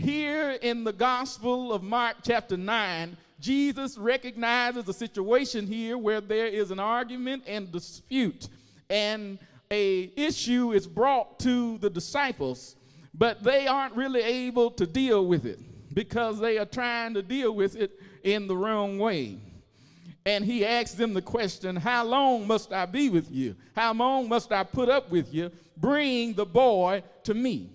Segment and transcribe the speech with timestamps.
[0.00, 6.46] here in the Gospel of Mark, chapter 9, Jesus recognizes a situation here where there
[6.46, 8.48] is an argument and dispute,
[8.88, 9.38] and
[9.70, 12.76] a issue is brought to the disciples,
[13.14, 15.58] but they aren't really able to deal with it
[15.94, 17.92] because they are trying to deal with it
[18.24, 19.38] in the wrong way.
[20.26, 23.54] And he asks them the question, How long must I be with you?
[23.74, 25.50] How long must I put up with you?
[25.76, 27.70] Bring the boy to me.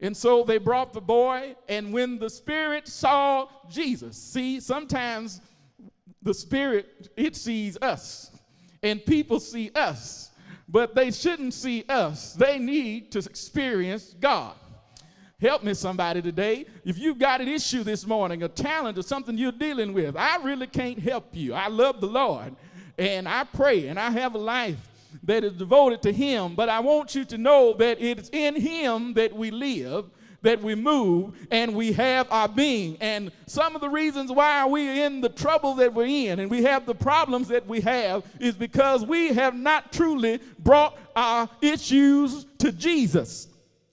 [0.00, 5.40] And so they brought the boy, and when the Spirit saw Jesus, see, sometimes
[6.22, 8.30] the Spirit, it sees us,
[8.82, 10.30] and people see us,
[10.68, 12.34] but they shouldn't see us.
[12.34, 14.54] They need to experience God.
[15.40, 16.66] Help me, somebody, today.
[16.84, 20.36] If you've got an issue this morning, a talent or something you're dealing with, I
[20.42, 21.54] really can't help you.
[21.54, 22.56] I love the Lord,
[22.98, 24.78] and I pray, and I have a life
[25.24, 26.54] that is devoted to Him.
[26.54, 30.06] But I want you to know that it's in Him that we live,
[30.42, 32.98] that we move, and we have our being.
[33.00, 36.62] And some of the reasons why we're in the trouble that we're in and we
[36.64, 42.46] have the problems that we have is because we have not truly brought our issues
[42.58, 43.48] to Jesus.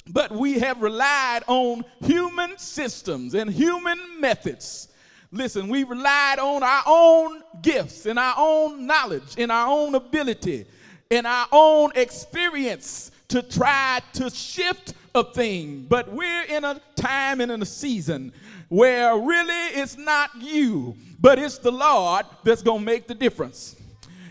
[0.08, 4.90] But we have relied on human systems and human methods.
[5.32, 10.66] Listen, we relied on our own gifts and our own knowledge and our own ability
[11.12, 15.86] in our own experience to try to shift a thing.
[15.88, 18.32] But we're in a time and in a season
[18.70, 23.76] where really it's not you, but it's the Lord that's going to make the difference.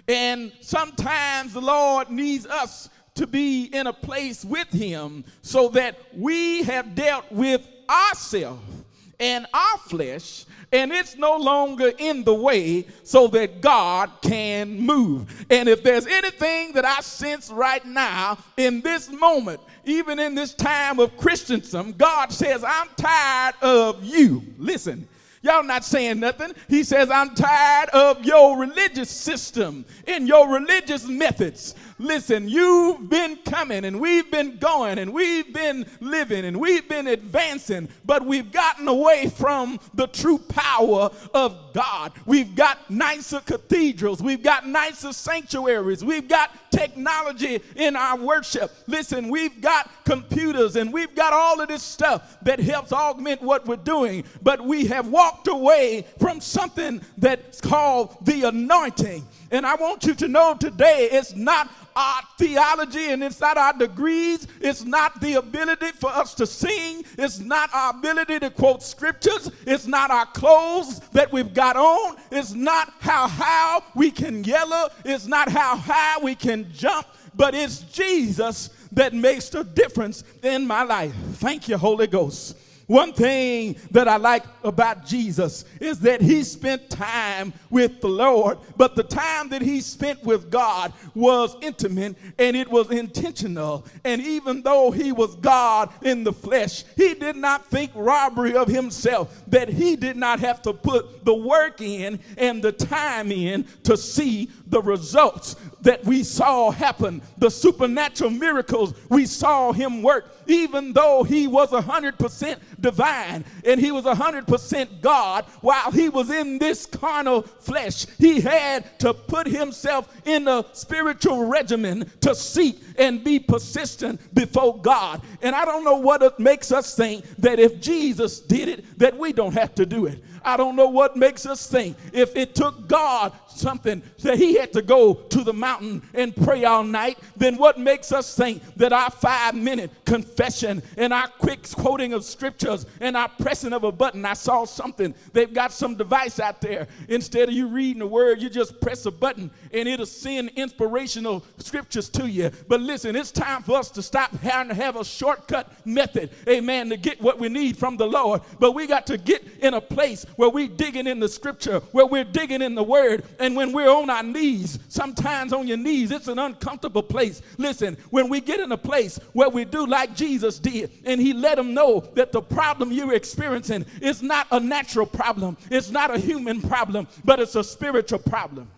[0.09, 5.99] And sometimes the Lord needs us to be in a place with Him so that
[6.17, 8.80] we have dealt with ourselves
[9.21, 15.47] and our flesh and it's no longer in the way so that God can move.
[15.51, 20.55] And if there's anything that I sense right now in this moment, even in this
[20.55, 24.43] time of Christendom, God says, I'm tired of you.
[24.59, 25.09] Listen.
[25.43, 26.53] Y'all not saying nothing.
[26.69, 31.75] He says, I'm tired of your religious system and your religious methods.
[32.01, 37.07] Listen, you've been coming and we've been going and we've been living and we've been
[37.07, 42.13] advancing, but we've gotten away from the true power of God.
[42.25, 48.73] We've got nicer cathedrals, we've got nicer sanctuaries, we've got technology in our worship.
[48.87, 53.67] Listen, we've got computers and we've got all of this stuff that helps augment what
[53.67, 59.27] we're doing, but we have walked away from something that's called the anointing.
[59.51, 63.73] And I want you to know today it's not our theology and it's not our
[63.73, 64.47] degrees.
[64.61, 67.05] It's not the ability for us to sing.
[67.19, 69.51] It's not our ability to quote scriptures.
[69.67, 72.17] It's not our clothes that we've got on.
[72.31, 74.91] It's not how high we can yell.
[75.05, 77.07] It's not how high we can jump.
[77.35, 81.15] But it's Jesus that makes the difference in my life.
[81.35, 82.57] Thank you, Holy Ghost.
[82.91, 88.59] One thing that I like about Jesus is that he spent time with the Lord,
[88.77, 93.87] but the time that he spent with God was intimate and it was intentional.
[94.05, 98.67] And even though he was God in the flesh, he did not think robbery of
[98.67, 103.67] himself, that he did not have to put the work in and the time in
[103.85, 110.35] to see the results that we saw happen, the supernatural miracles we saw him work,
[110.47, 116.59] even though he was 100% divine and he was 100% God while he was in
[116.59, 118.07] this carnal flesh.
[118.19, 124.79] He had to put himself in a spiritual regimen to seek and be persistent before
[124.79, 125.23] God.
[125.43, 129.17] And I don't know what it makes us think that if Jesus did it, that
[129.17, 130.23] we don't have to do it.
[130.43, 134.73] I don't know what makes us think if it took God something that he had
[134.73, 138.93] to go to the mountain and pray all night, then what makes us think that
[138.93, 143.93] our five minute confession and our quick quoting of scriptures and our pressing of a
[143.93, 144.25] button?
[144.25, 145.15] I saw something.
[145.33, 146.89] They've got some device out there.
[147.09, 151.45] Instead of you reading the word, you just press a button and it'll send inspirational
[151.59, 152.51] scriptures to you.
[152.69, 156.91] But listen, it's time for us to stop having to have a shortcut method, amen,
[156.91, 158.43] to get what we need from the Lord.
[158.59, 162.07] But we got to get in a place where we're digging in the scripture, where
[162.07, 166.11] we're digging in the word, and when we're on our knees, sometimes on your knees,
[166.11, 167.43] it's an uncomfortable place.
[167.57, 171.33] Listen, when we get in a place where we do like Jesus did, and he
[171.33, 176.15] let them know that the problem you're experiencing is not a natural problem, it's not
[176.15, 178.71] a human problem, but it's a spiritual problem.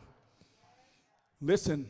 [1.41, 1.85] Listen,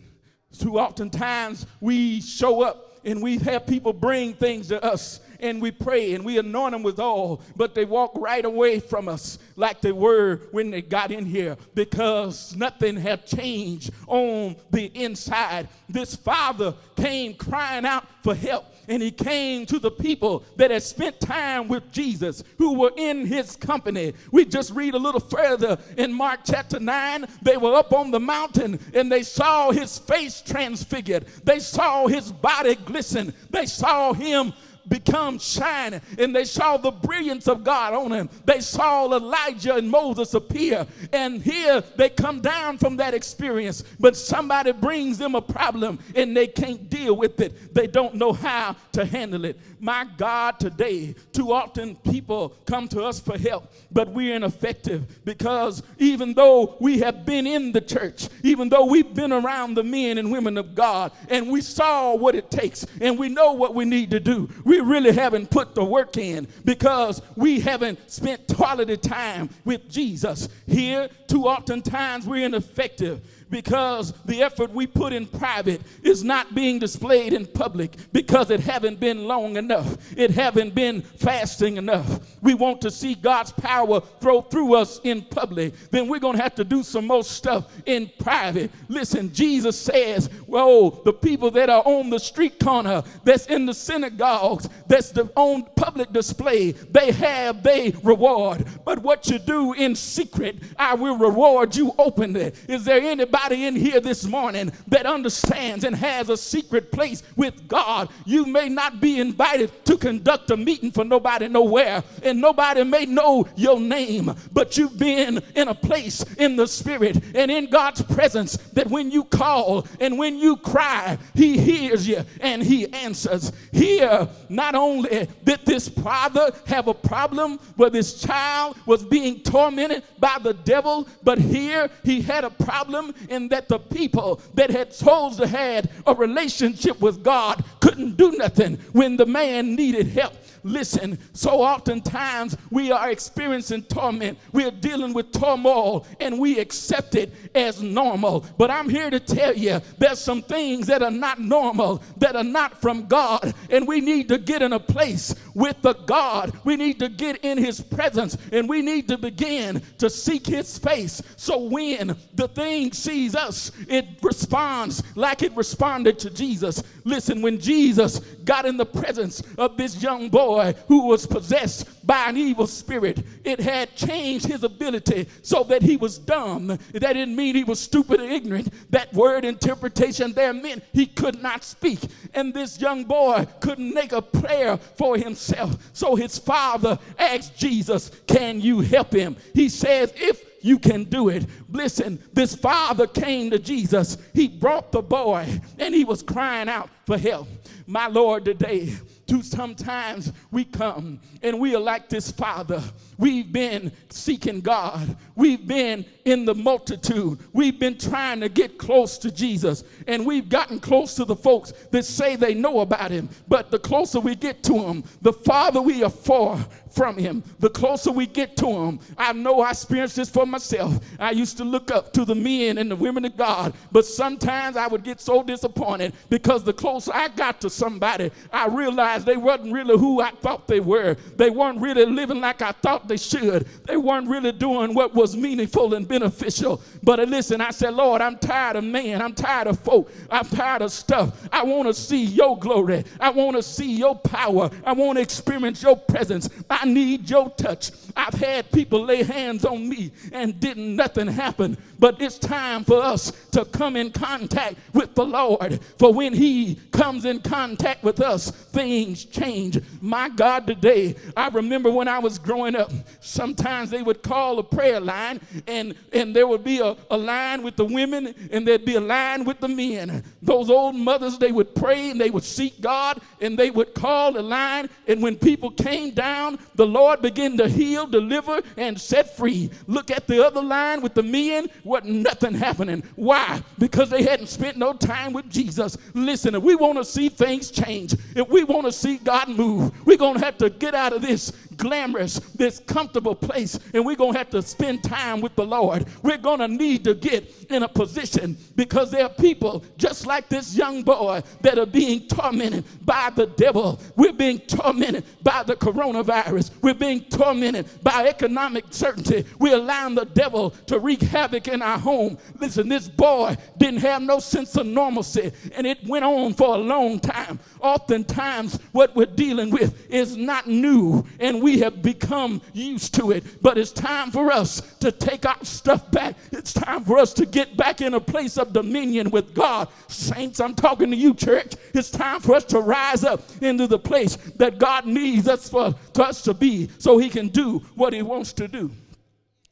[0.59, 5.61] too often times we show up and we have people bring things to us and
[5.61, 9.39] we pray and we anoint them with oil, but they walk right away from us
[9.57, 15.69] like they were when they got in here because nothing had changed on the inside.
[15.89, 20.83] This father came crying out for help and he came to the people that had
[20.83, 24.13] spent time with Jesus, who were in his company.
[24.31, 27.27] We just read a little further in Mark chapter 9.
[27.43, 32.33] They were up on the mountain and they saw his face transfigured, they saw his
[32.33, 34.53] body glisten, they saw him
[34.89, 38.29] become shining and they saw the brilliance of God on him.
[38.45, 40.87] They saw Elijah and Moses appear.
[41.13, 46.37] And here they come down from that experience, but somebody brings them a problem and
[46.37, 47.75] they can't deal with it.
[47.75, 49.59] They don't know how to handle it.
[49.81, 55.83] My God, today, too often people come to us for help, but we're ineffective because
[55.99, 60.19] even though we have been in the church, even though we've been around the men
[60.19, 63.85] and women of God, and we saw what it takes and we know what we
[63.85, 68.97] need to do, we really haven't put the work in because we haven't spent quality
[68.97, 70.49] time with Jesus.
[70.67, 73.21] Here, too often times we're ineffective
[73.53, 78.59] because the effort we put in private is not being displayed in public because it
[78.59, 79.99] haven't been long enough.
[80.17, 82.39] It haven't been fasting enough.
[82.41, 85.75] We want to see God's power flow through us in public.
[85.91, 88.71] Then we're going to have to do some more stuff in private.
[88.89, 93.75] Listen, Jesus says, "Whoa, the people that are on the street corner, that's in the
[93.75, 98.67] synagogues, that's the, on public display, they have they reward.
[98.87, 103.75] But what you do in secret, I will reward you openly." Is there anybody in
[103.75, 109.01] here this morning that understands and has a secret place with God, you may not
[109.01, 114.33] be invited to conduct a meeting for nobody nowhere, and nobody may know your name,
[114.53, 119.11] but you've been in a place in the spirit and in God's presence that when
[119.11, 123.53] you call and when you cry, He hears you and He answers.
[123.73, 130.03] Here, not only did this father have a problem where this child was being tormented
[130.19, 134.93] by the devil, but here he had a problem in that the people that had
[134.93, 140.35] supposed to had a relationship with God couldn't do nothing when the man needed help.
[140.65, 144.39] Listen, so oftentimes we are experiencing torment.
[144.53, 148.47] We are dealing with turmoil and we accept it as normal.
[148.59, 152.45] But I'm here to tell you there's some things that are not normal, that are
[152.45, 153.55] not from God.
[153.71, 156.57] And we need to get in a place with the God.
[156.65, 160.79] We need to get in his presence and we need to begin to seek his
[160.79, 161.23] face.
[161.37, 166.83] So when the thing sees us, it responds like it responded to Jesus.
[167.05, 170.52] Listen, when Jesus got in the presence of this young boy
[170.89, 175.97] who was possessed by an evil spirit, it had changed his ability so that he
[175.97, 176.67] was dumb.
[176.67, 178.73] That didn't mean he was stupid or ignorant.
[178.91, 182.01] That word interpretation there meant he could not speak.
[182.35, 185.77] And this young boy couldn't make a prayer for himself.
[185.93, 189.37] So his father asked Jesus, Can you help him?
[189.55, 191.45] He says, If you can do it.
[191.69, 194.17] Listen, this father came to Jesus.
[194.33, 197.49] He brought the boy and he was crying out for help.
[197.87, 198.95] My Lord, today,
[199.41, 202.83] sometimes we come and we are like this father.
[203.19, 205.17] We've been seeking God.
[205.35, 207.39] We've been in the multitude.
[207.53, 209.85] We've been trying to get close to Jesus.
[210.07, 213.29] And we've gotten close to the folks that say they know about him.
[213.49, 217.71] But the closer we get to him, the farther we are far from him, the
[217.71, 219.01] closer we get to him.
[219.17, 220.99] I know I experienced this for myself.
[221.19, 224.77] I used to look up to the men and the women of God, but sometimes
[224.77, 229.37] I would get so disappointed because the closer I got to somebody, I realized they
[229.37, 231.17] wasn't really who I thought they were.
[231.37, 233.67] They weren't really living like I thought they should.
[233.87, 236.81] They weren't really doing what was meaningful and beneficial.
[237.03, 239.23] But listen, I said, Lord, I'm tired of man.
[239.23, 240.11] I'm tired of folk.
[240.31, 241.49] I'm tired of stuff.
[241.53, 243.05] I want to see your glory.
[243.21, 244.71] I want to see your power.
[244.85, 246.49] I want to experience your presence.
[246.71, 247.91] I need your touch.
[248.17, 251.77] I've had people lay hands on me and didn't nothing happen.
[252.03, 255.79] But it's time for us to come in contact with the Lord.
[256.01, 259.79] For when He comes in contact with us, things change.
[260.01, 262.91] My God, today, I remember when I was growing up,
[263.21, 267.63] sometimes they would call a prayer line, and, and there would be a, a line
[267.63, 270.25] with the women, and there'd be a line with the men.
[270.43, 274.33] Those old mothers, they would pray and they would seek God, and they would call
[274.33, 274.89] the line.
[275.07, 279.71] And when people came down, the Lord began to heal, deliver, and set free.
[279.87, 283.03] Look at the other line with the men wasn't nothing happening.
[283.15, 283.63] Why?
[283.79, 285.97] Because they hadn't spent no time with Jesus.
[286.15, 289.93] Listen, if we want to see things change, if we want to see God move.
[290.07, 294.17] We're going to have to get out of this glamorous, this comfortable place, and we're
[294.17, 296.07] going to have to spend time with the Lord.
[296.23, 300.49] We're going to need to get in a position because there are people just like
[300.49, 304.01] this young boy that are being tormented by the devil.
[304.17, 306.71] We're being tormented by the coronavirus.
[306.83, 309.45] We're being tormented by economic certainty.
[309.59, 312.39] We're allowing the devil to wreak havoc in our home.
[312.59, 316.79] Listen, this boy didn't have no sense of normalcy, and it went on for a
[316.79, 317.59] long time.
[317.81, 323.63] Oftentimes, what we're dealing with is not new, and we have become used to it.
[323.63, 326.37] But it's time for us to take our stuff back.
[326.53, 329.89] It's time for us to get back in a place of dominion with God.
[330.09, 331.75] Saints, I'm talking to you, church.
[331.93, 335.95] It's time for us to rise up into the place that God needs us for,
[336.15, 338.91] for us to be so he can do what he wants to do.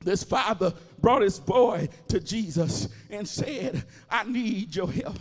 [0.03, 5.19] This father brought his boy to Jesus and said, I need your help.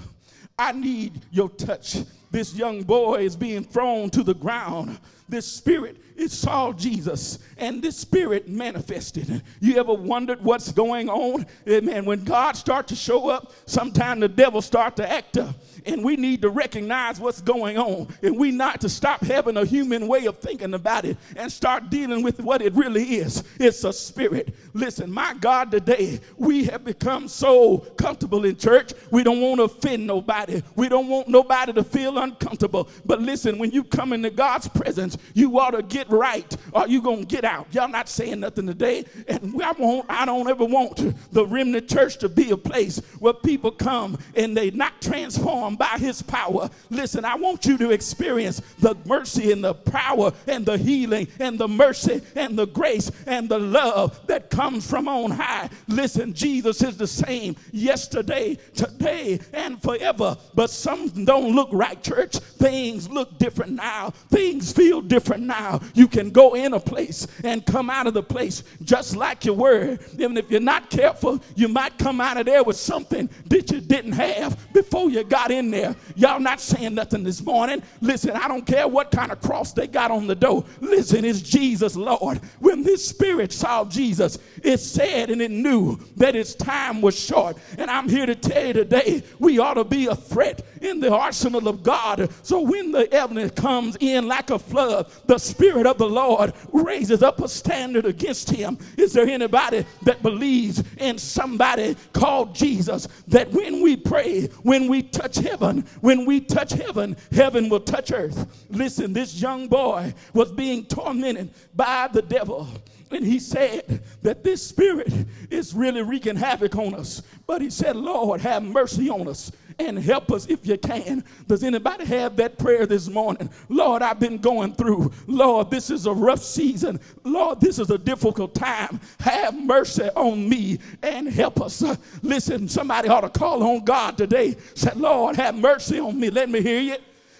[0.57, 1.97] I need your touch.
[2.31, 4.99] This young boy is being thrown to the ground.
[5.27, 9.41] This spirit it saw Jesus and this spirit manifested.
[9.61, 11.45] You ever wondered what's going on?
[11.65, 12.03] Eh, Amen.
[12.03, 15.55] When God starts to show up, sometimes the devil start to act up.
[15.85, 18.13] And we need to recognize what's going on.
[18.21, 21.89] And we not to stop having a human way of thinking about it and start
[21.89, 23.45] dealing with what it really is.
[23.57, 24.53] It's a spirit.
[24.73, 28.91] Listen, my God, today we have become so comfortable in church.
[29.09, 30.61] We don't want to offend nobody.
[30.75, 32.89] We don't want nobody to feel uncomfortable.
[33.05, 37.01] But listen, when you come into God's presence, you ought to get right or you
[37.01, 37.67] going to get out.
[37.73, 39.05] Y'all not saying nothing today.
[39.27, 43.33] And I, won't, I don't ever want the remnant church to be a place where
[43.33, 46.69] people come and they not transformed by his power.
[46.89, 51.57] Listen, I want you to experience the mercy and the power and the healing and
[51.57, 55.69] the mercy and the grace and the love that comes from on high.
[55.87, 60.37] Listen, Jesus is the same yesterday, today, and forever.
[60.53, 62.37] But some don't look right, church.
[62.37, 64.09] Things look different now.
[64.29, 65.79] Things feel different now.
[65.93, 69.53] You can go in a place and come out of the place just like you
[69.53, 69.97] were.
[70.13, 73.79] Even if you're not careful, you might come out of there with something that you
[73.79, 75.95] didn't have before you got in there.
[76.15, 77.81] Y'all not saying nothing this morning.
[78.01, 80.65] Listen, I don't care what kind of cross they got on the door.
[80.81, 82.39] Listen, it's Jesus, Lord.
[82.59, 87.57] When this spirit saw Jesus, it said and it knew that its time was short.
[87.77, 91.13] And I'm here to tell you today, we ought to be a threat in the
[91.13, 92.29] arsenal of God.
[92.43, 97.23] So when the evidence comes in like a flood, the spirit of the Lord raises
[97.23, 98.77] up a standard against him.
[98.97, 105.03] Is there anybody that believes in somebody called Jesus that when we pray, when we
[105.03, 108.65] touch heaven, when we touch heaven, heaven will touch earth?
[108.69, 112.67] Listen, this young boy was being tormented by the devil.
[113.11, 115.11] And he said that this spirit
[115.49, 117.23] is really wreaking havoc on us.
[117.47, 121.23] But he said, Lord, have mercy on us and help us if you can.
[121.47, 123.49] Does anybody have that prayer this morning?
[123.69, 125.11] Lord, I've been going through.
[125.25, 126.99] Lord, this is a rough season.
[127.23, 128.99] Lord, this is a difficult time.
[129.21, 131.83] Have mercy on me and help us.
[132.21, 134.55] Listen, somebody ought to call on God today.
[134.75, 136.29] Say, Lord, have mercy on me.
[136.29, 136.97] Let me hear you.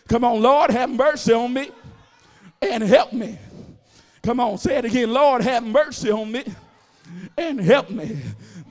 [0.07, 1.69] Come on, Lord, have mercy on me
[2.61, 3.37] and help me.
[4.23, 5.11] Come on, say it again.
[5.11, 6.43] Lord, have mercy on me
[7.37, 8.17] and help me.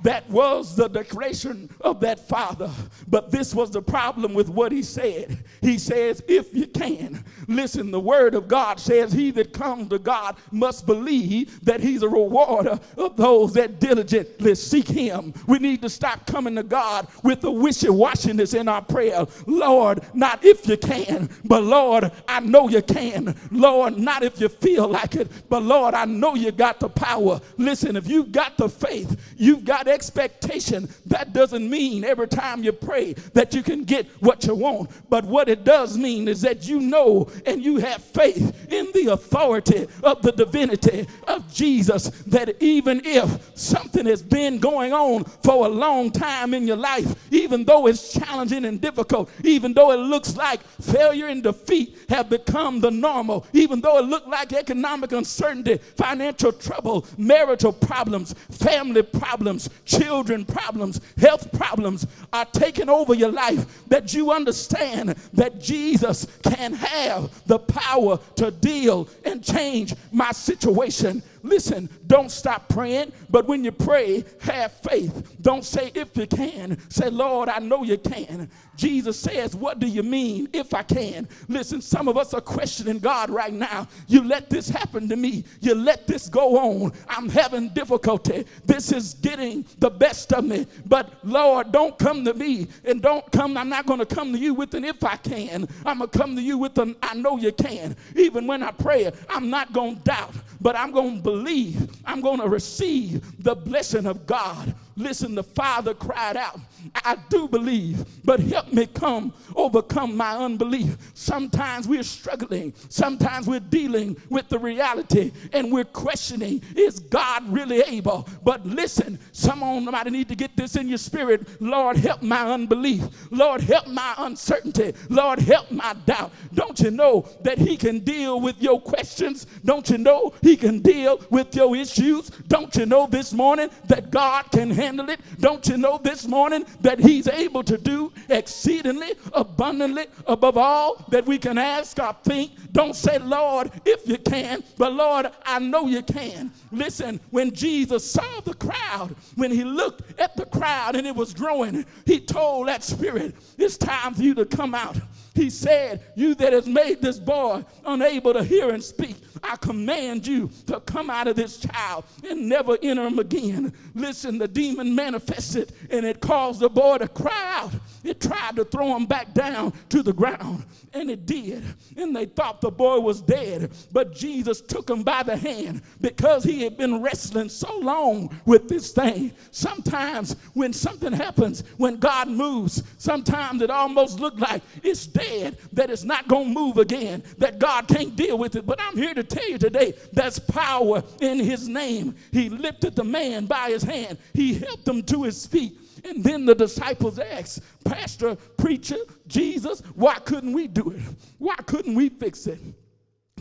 [0.03, 2.71] That was the declaration of that father.
[3.09, 5.45] But this was the problem with what he said.
[5.61, 7.25] He says, if you can.
[7.49, 12.03] Listen, the word of God says, He that comes to God must believe that He's
[12.03, 15.35] a rewarder of those that diligently seek Him.
[15.47, 19.27] We need to stop coming to God with the wishy washiness in our prayer.
[19.47, 23.35] Lord, not if you can, but Lord, I know you can.
[23.51, 27.41] Lord, not if you feel like it, but Lord, I know you got the power.
[27.57, 30.89] Listen, if you've got the faith, you've got expectation.
[31.07, 34.91] That doesn't mean every time you pray that you can get what you want.
[35.09, 39.13] But what it does mean is that you know and you have faith in the
[39.13, 45.67] authority of the divinity of Jesus, that even if something has been going on for
[45.67, 49.97] a long time in your life, even though it's challenging and difficult, even though it
[49.97, 55.13] looks like failure and defeat have become the normal, even though it looked like economic
[55.13, 63.33] uncertainty, financial trouble, marital problems, family problems, children problems, health problems are taking over your
[63.33, 70.31] life, that you understand that Jesus can have the power to deal and change my
[70.31, 71.23] situation.
[71.43, 75.37] Listen, don't stop praying, but when you pray, have faith.
[75.41, 76.79] Don't say if you can.
[76.91, 78.51] Say, Lord, I know you can.
[78.79, 81.29] Jesus says, What do you mean if I can?
[81.49, 83.89] Listen, some of us are questioning God right now.
[84.07, 85.45] You let this happen to me.
[85.61, 86.93] You let this go on.
[87.09, 88.47] I'm having difficulty.
[88.65, 90.67] This is getting the best of me.
[90.87, 93.57] But Lord, don't come to me and don't come.
[93.57, 95.69] I'm not going to come to you with an if I can.
[95.85, 97.97] I'm going to come to you with an I know you can.
[98.15, 101.91] Even when I pray, I'm not going to doubt, but I'm going to believe.
[102.07, 104.75] I'm going to receive the blessing of God.
[104.99, 106.61] Listen, the father cried out,
[106.95, 110.97] I do believe, but help me come overcome my unbelief.
[111.15, 117.81] Sometimes we're struggling, sometimes we're dealing with the reality and we're questioning, is God really
[117.81, 118.29] able?
[118.43, 121.47] But listen, Someone, somebody need to get this in your spirit.
[121.61, 123.05] Lord, help my unbelief.
[123.31, 124.95] Lord, help my uncertainty.
[125.09, 126.33] Lord, help my doubt.
[126.55, 129.47] Don't you know that He can deal with your questions?
[129.65, 132.31] Don't you know He can deal with your issues?
[132.49, 135.21] Don't you know this morning that God can handle handle it.
[135.39, 141.27] Don't you know this morning that He's able to do exceedingly abundantly above all that
[141.27, 142.53] we can ask or think?
[142.73, 146.51] Don't say, Lord, if you can, but Lord, I know you can.
[146.73, 151.35] Listen, when Jesus saw the crowd, when he looked at the crowd and it was
[151.35, 154.97] growing, he told that spirit, It's time for you to come out.
[155.35, 160.27] He said, You that has made this boy unable to hear and speak, I command
[160.27, 163.73] you to come out of this child and never enter him again.
[163.95, 167.73] Listen, the demon manifested and it caused the boy to cry out.
[168.05, 171.65] It tried to throw him back down to the ground, and it did.
[171.97, 176.45] And they thought the boy was dead, but Jesus took him by the hand because
[176.45, 179.33] he had been wrestling so long with this thing.
[179.51, 185.91] Sometimes when something happens, when God moves, sometimes it almost looks like it's dead, that
[185.91, 188.67] it's not going to move again, that God can't deal with it.
[188.67, 192.15] But I'm here to tell you today that's power in his name.
[192.33, 195.79] He lifted the man by his hand, he helped him to his feet.
[196.05, 201.01] And then the disciples asked, Pastor, preacher, Jesus, why couldn't we do it?
[201.39, 202.59] Why couldn't we fix it?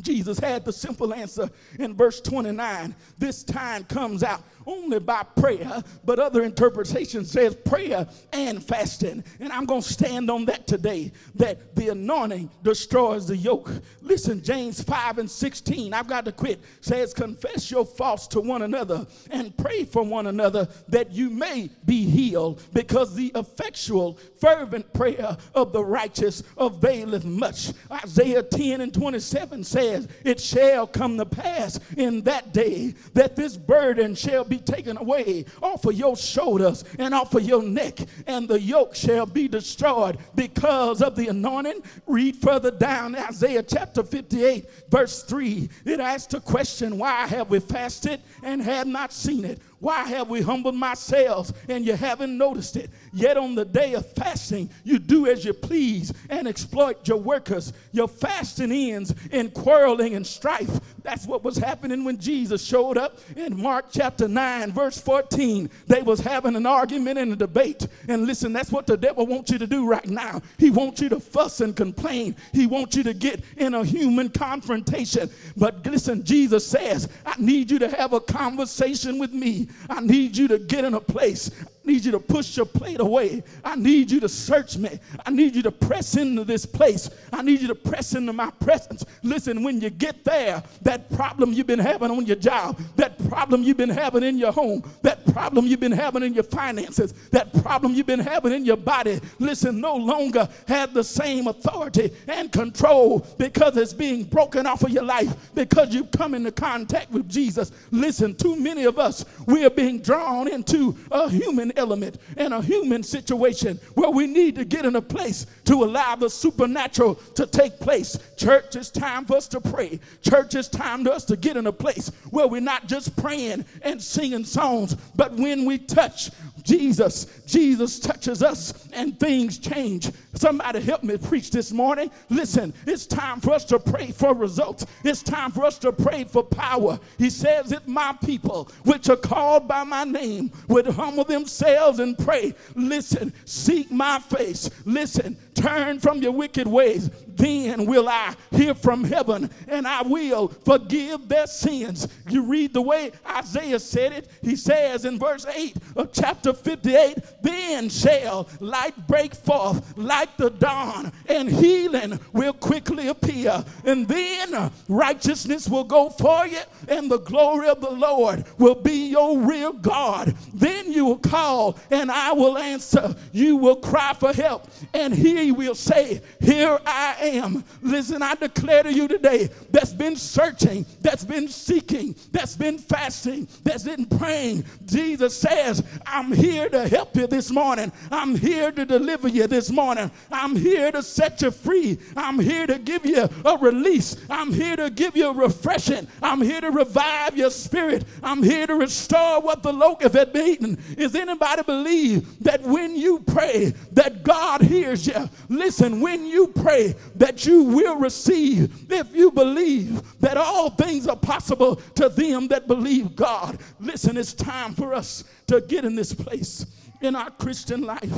[0.02, 1.50] Jesus had the simple answer
[1.80, 2.96] in verse 29.
[3.18, 9.24] This time comes out only by prayer, but other interpretation says prayer and fasting.
[9.40, 13.72] And I'm going to stand on that today that the anointing destroys the yoke.
[14.02, 18.64] Listen, James 5 and 16, I've got to quit, says, Confess your faults to one
[18.64, 24.92] another and pray for one another that you may be healed, because the effectual, fervent
[24.94, 27.72] prayer of the righteous availeth much.
[27.92, 33.56] Isaiah 10 and 27 says, It shall come to pass in that day that this
[33.56, 38.48] burden shall be taken away off of your shoulders and off of your neck, and
[38.48, 41.82] the yoke shall be destroyed because of the anointing.
[42.06, 45.70] Read further down Isaiah chapter 58, verse 3.
[45.86, 49.60] It asks the question, Why have we fasted and have not seen it?
[49.80, 52.90] Why have we humbled ourselves and you haven't noticed it?
[53.14, 57.74] Yet on the day of fasting, you do as you please and exploit your workers.
[57.92, 60.80] Your fasting ends in quarreling and strife.
[61.04, 65.70] That's what was happening when Jesus showed up in Mark chapter 9, verse 14.
[65.86, 67.88] They was having an argument and a debate.
[68.08, 70.42] And listen, that's what the devil wants you to do right now.
[70.58, 72.36] He wants you to fuss and complain.
[72.52, 75.30] He wants you to get in a human confrontation.
[75.56, 79.67] But listen, Jesus says, I need you to have a conversation with me.
[79.90, 81.52] I need you to get in a place
[81.88, 83.44] need you to push your plate away.
[83.64, 85.00] I need you to search me.
[85.26, 87.10] I need you to press into this place.
[87.34, 89.06] I need you to press into my presence.
[89.24, 93.64] Listen, when you get there, that problem you've been having on your job, that problem
[93.64, 97.52] you've been having in your home, that problem you've been having in your finances, that
[97.64, 102.52] problem you've been having in your body, listen, no longer have the same authority and
[102.52, 107.30] control because it's being broken off of your life because you've come into contact with
[107.30, 107.72] Jesus.
[107.92, 112.62] Listen, too many of us, we are being drawn into a human element in a
[112.62, 117.46] human situation where we need to get in a place to allow the supernatural to
[117.46, 118.18] take place.
[118.36, 120.00] Church, it's time for us to pray.
[120.22, 123.66] Church, it's time for us to get in a place where we're not just praying
[123.84, 126.32] and singing songs, but when we touch
[126.68, 130.12] Jesus, Jesus touches us and things change.
[130.34, 132.12] Somebody help me preach this morning.
[132.30, 134.86] Listen, it's time for us to pray for results.
[135.06, 137.00] It's time for us to pray for power.
[137.18, 142.18] He says, If my people, which are called by my name, would humble themselves and
[142.18, 148.74] pray, listen, seek my face, listen, turn from your wicked ways, then will I hear
[148.74, 152.08] from heaven and I will forgive their sins.
[152.30, 154.30] You read the way Isaiah said it.
[154.42, 160.50] He says in verse 8 of chapter 58 Then shall light break forth like the
[160.50, 163.64] dawn, and healing will quickly appear.
[163.86, 169.10] And then righteousness will go for you, and the glory of the Lord will be
[169.10, 170.36] your real God.
[170.54, 173.16] Then you will call, and I will answer.
[173.32, 175.14] You will cry for help, and
[175.48, 177.64] he will say, Here I am.
[177.82, 183.48] Listen, I declare to you today that's been searching, that's been seeking, that's been fasting,
[183.64, 184.66] that's been praying.
[184.86, 187.94] Jesus says, I'm here to help you this morning.
[188.12, 190.12] I'm here to deliver you this morning.
[190.34, 191.98] I'm here to set you free.
[192.18, 194.18] I'm here to give you a release.
[194.30, 196.10] I'm here to give you a refreshing.
[196.22, 198.04] I'm here to revive your spirit.
[198.22, 200.78] I'm here to restore what the locust had eaten.
[200.98, 205.30] Is anybody believe that when you pray that God hears you?
[205.50, 211.16] Listen, when you pray that you will receive, if you believe that all things are
[211.16, 213.60] possible to them that believe God.
[213.80, 216.66] Listen, it's time for us to get in this place
[217.02, 218.14] in our Christian life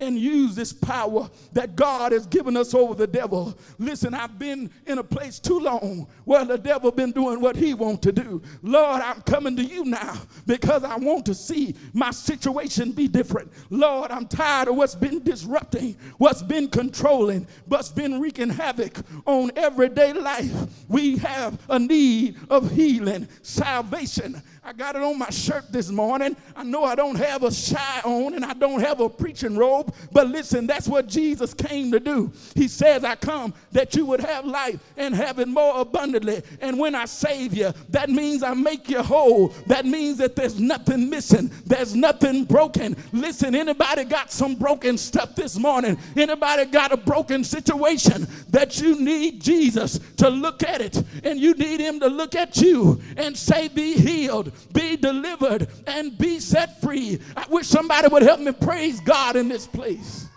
[0.00, 3.56] and use this power that God has given us over the devil.
[3.78, 7.74] Listen, I've been in a place too long where the devil been doing what he
[7.74, 8.42] want to do.
[8.62, 13.52] Lord, I'm coming to you now because I want to see my situation be different.
[13.70, 19.50] Lord, I'm tired of what's been disrupting, what's been controlling, what's been wreaking havoc on
[19.56, 20.52] everyday life.
[20.88, 24.42] We have a need of healing, salvation.
[24.64, 26.36] I got it on my shirt this morning.
[26.56, 29.94] I know I don't have a shy on and I don't have a preaching robe
[30.12, 32.32] but listen, that's what Jesus came to do.
[32.54, 36.42] He says, I come that you would have life and have it more abundantly.
[36.60, 39.48] And when I save you, that means I make you whole.
[39.66, 42.96] That means that there's nothing missing, there's nothing broken.
[43.12, 45.98] Listen, anybody got some broken stuff this morning?
[46.16, 51.54] Anybody got a broken situation that you need Jesus to look at it and you
[51.54, 56.80] need him to look at you and say, Be healed, be delivered, and be set
[56.80, 57.20] free?
[57.36, 60.28] I wish somebody would help me praise God in this place.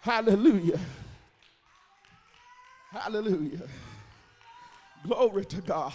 [0.00, 0.78] Hallelujah.
[2.90, 3.62] Hallelujah.
[5.04, 5.92] Glory to God.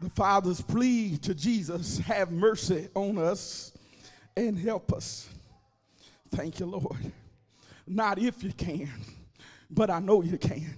[0.00, 3.72] The Father's plea to Jesus have mercy on us
[4.36, 5.28] and help us.
[6.30, 7.12] Thank you, Lord.
[7.86, 8.90] Not if you can,
[9.70, 10.74] but I know you can.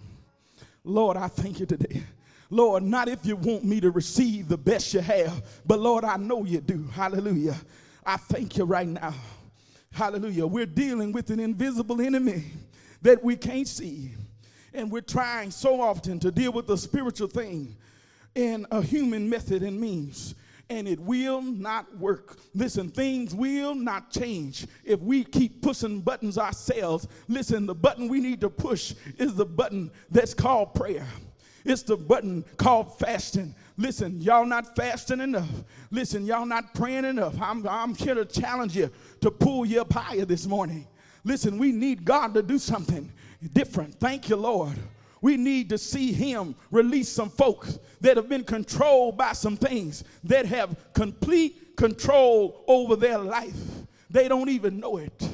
[0.85, 2.03] Lord, I thank you today.
[2.51, 6.17] Lord, not if you want me to receive the best you have, but Lord, I
[6.17, 6.85] know you do.
[6.93, 7.57] Hallelujah.
[8.05, 9.15] I thank you right now.
[9.93, 10.47] Hallelujah.
[10.47, 12.45] We're dealing with an invisible enemy
[13.03, 14.13] that we can't see.
[14.73, 17.77] And we're trying so often to deal with the spiritual thing
[18.35, 20.35] in a human method and means.
[20.69, 22.39] And it will not work.
[22.55, 27.09] Listen, things will not change if we keep pushing buttons ourselves.
[27.27, 31.07] Listen, the button we need to push is the button that's called prayer.
[31.65, 33.55] It's the button called fasting.
[33.77, 35.49] Listen, y'all not fasting enough.
[35.91, 37.41] Listen, y'all not praying enough.
[37.41, 40.87] I'm, I'm here to challenge you to pull you up higher this morning.
[41.25, 43.11] Listen, we need God to do something
[43.53, 43.95] different.
[44.01, 44.79] Thank you, Lord.
[45.23, 50.05] We need to see Him release some folks that have been controlled by some things
[50.25, 53.59] that have complete control over their life.
[54.09, 55.29] They don't even know it.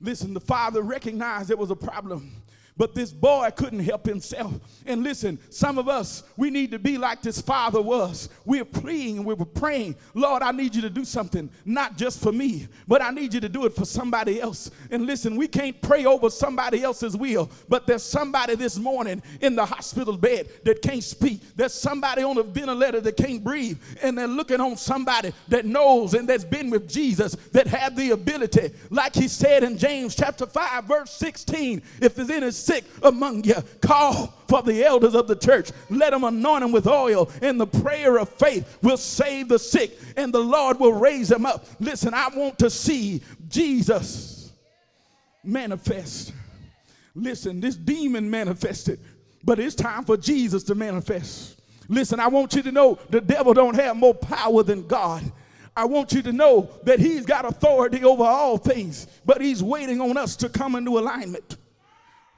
[0.00, 2.32] Listen, the father recognized there was a problem
[2.76, 4.54] but this boy couldn't help himself.
[4.86, 8.28] And listen, some of us, we need to be like this father was.
[8.44, 12.22] We're pleading and we were praying, Lord, I need you to do something, not just
[12.22, 14.70] for me, but I need you to do it for somebody else.
[14.90, 19.56] And listen, we can't pray over somebody else's will, but there's somebody this morning in
[19.56, 21.40] the hospital bed that can't speak.
[21.56, 23.78] There's somebody on a ventilator that can't breathe.
[24.02, 28.10] And they're looking on somebody that knows and that's been with Jesus that have the
[28.10, 33.44] ability, like he said in James chapter 5, verse 16, if there's any sick among
[33.44, 35.70] you, call for the elders of the church.
[35.88, 39.98] Let them anoint them with oil, and the prayer of faith will save the sick,
[40.16, 41.66] and the Lord will raise them up.
[41.78, 44.52] Listen, I want to see Jesus
[45.44, 46.32] manifest.
[47.14, 49.00] Listen, this demon manifested,
[49.44, 51.60] but it's time for Jesus to manifest.
[51.88, 55.24] Listen, I want you to know the devil don't have more power than God.
[55.76, 60.00] I want you to know that he's got authority over all things, but he's waiting
[60.00, 61.56] on us to come into alignment.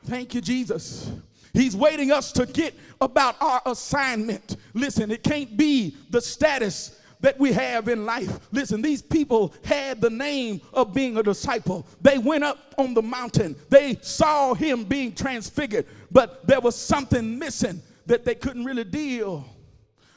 [0.05, 1.11] Thank you, Jesus.
[1.53, 4.57] He's waiting us to get about our assignment.
[4.75, 8.41] Listen, it can't be the status that we have in life.
[8.53, 11.87] Listen, these people had the name of being a disciple.
[12.01, 17.39] They went up on the mountain, they saw him being transfigured, but there was something
[17.39, 19.45] missing that they couldn't really deal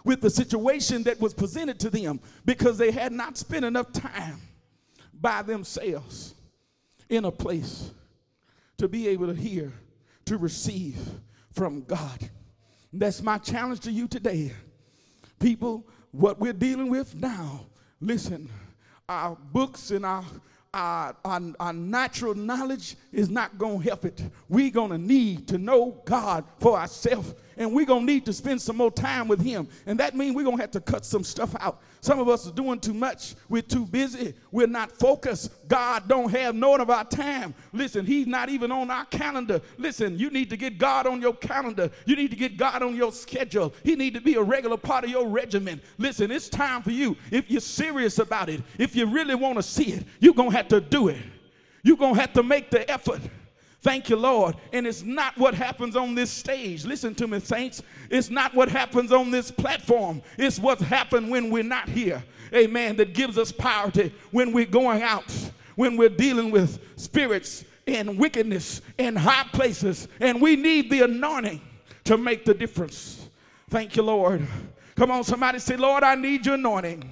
[0.03, 4.39] with the situation that was presented to them because they had not spent enough time
[5.21, 6.33] by themselves
[7.09, 7.91] in a place
[8.77, 9.73] to be able to hear,
[10.25, 10.97] to receive
[11.51, 12.29] from God.
[12.91, 14.53] That's my challenge to you today.
[15.39, 17.65] People, what we're dealing with now,
[17.99, 18.49] listen,
[19.07, 20.23] our books and our
[20.75, 24.21] our, our, our natural knowledge is not going to help it.
[24.49, 28.33] We're going to need to know God for ourselves and we're going to need to
[28.33, 29.67] spend some more time with him.
[29.85, 31.81] And that means we're going to have to cut some stuff out.
[32.01, 33.33] Some of us are doing too much.
[33.49, 34.35] We're too busy.
[34.51, 35.49] We're not focused.
[35.67, 37.55] God don't have none of our time.
[37.73, 39.59] Listen, he's not even on our calendar.
[39.77, 41.89] Listen, you need to get God on your calendar.
[42.05, 43.73] You need to get God on your schedule.
[43.83, 45.81] He need to be a regular part of your regimen.
[45.97, 47.17] Listen, it's time for you.
[47.31, 50.57] If you're serious about it, if you really want to see it, you're going to
[50.57, 51.17] have to do it.
[51.81, 53.21] You're going to have to make the effort.
[53.85, 54.55] Thank you, Lord.
[54.73, 56.85] And it's not what happens on this stage.
[56.85, 57.83] Listen to me, saints.
[58.09, 60.23] It's not what happens on this platform.
[60.39, 62.23] It's what's happened when we're not here.
[62.51, 62.95] Amen.
[62.95, 65.31] That gives us power to when we're going out,
[65.75, 70.07] when we're dealing with spirits and wickedness in high places.
[70.19, 71.61] And we need the anointing
[72.05, 73.29] to make the difference.
[73.69, 74.47] Thank you, Lord.
[74.95, 77.07] Come on, somebody say, Lord, I need your anointing.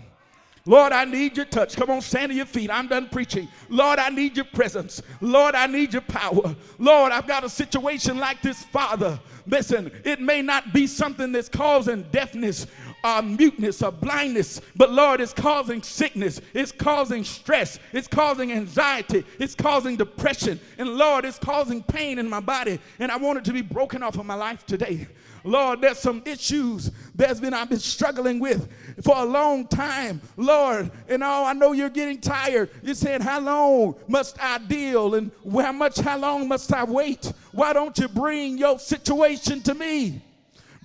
[0.66, 1.76] Lord, I need your touch.
[1.76, 2.72] Come on, stand to your feet.
[2.72, 3.50] I'm done preaching.
[3.68, 5.02] Lord, I need your presence.
[5.20, 6.56] Lord, I need your power.
[6.80, 9.20] Lord, I've got a situation like this, Father.
[9.46, 12.66] Listen, it may not be something that's causing deafness
[13.04, 19.26] or muteness or blindness, but Lord, it's causing sickness, it's causing stress, it's causing anxiety,
[19.40, 23.46] it's causing depression, and Lord, it's causing pain in my body, and I want it
[23.46, 25.08] to be broken off of my life today.
[25.44, 28.70] Lord, there's some issues that's been I've been struggling with
[29.04, 30.22] for a long time.
[30.38, 32.70] Lord, and oh, I know you're getting tired.
[32.82, 35.16] You're saying, How long must I deal?
[35.16, 37.34] And how much, how long must I wait?
[37.52, 40.22] Why don't you bring your situation to me?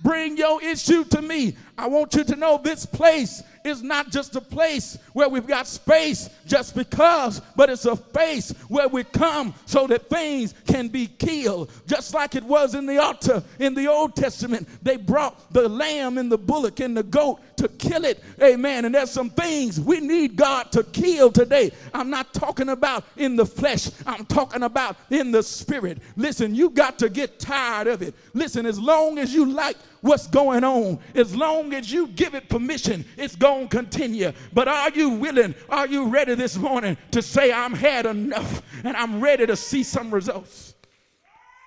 [0.03, 1.55] Bring your issue to me.
[1.77, 5.67] I want you to know this place is not just a place where we've got
[5.67, 11.07] space just because, but it's a place where we come so that things can be
[11.07, 11.69] killed.
[11.87, 14.65] Just like it was in the altar in the Old Testament.
[14.81, 18.23] They brought the lamb and the bullock and the goat to kill it.
[18.41, 18.85] Amen.
[18.85, 21.71] And there's some things we need God to kill today.
[21.93, 25.97] I'm not talking about in the flesh, I'm talking about in the spirit.
[26.15, 28.15] Listen, you got to get tired of it.
[28.33, 32.47] Listen, as long as you like what's going on, as long as you give it
[32.47, 34.31] permission, it's going to continue.
[34.53, 35.55] But are willing?
[35.69, 39.83] Are you ready this morning to say, I'm had enough and I'm ready to see
[39.83, 40.75] some results?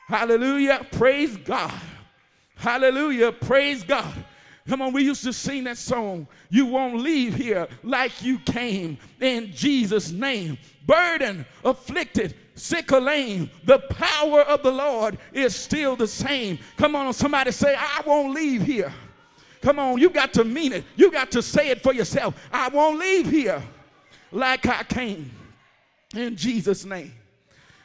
[0.08, 0.86] Hallelujah.
[0.92, 1.72] Praise God.
[2.56, 3.32] Hallelujah.
[3.32, 4.12] Praise God.
[4.68, 6.26] Come on, we used to sing that song.
[6.48, 10.56] You won't leave here like you came in Jesus' name.
[10.86, 16.58] Burden, afflicted, sick or lame, the power of the Lord is still the same.
[16.76, 18.92] Come on, somebody say, I won't leave here.
[19.62, 20.84] Come on, you got to mean it.
[20.96, 22.34] You got to say it for yourself.
[22.52, 23.62] I won't leave here
[24.32, 25.30] like I came.
[26.14, 27.12] In Jesus' name.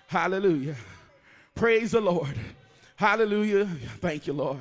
[0.08, 0.76] Hallelujah.
[1.54, 2.36] Praise the Lord.
[2.96, 3.66] Hallelujah.
[4.02, 4.58] Thank you, Lord.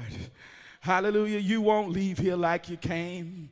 [0.81, 1.38] Hallelujah.
[1.38, 3.48] You won't leave here like you came.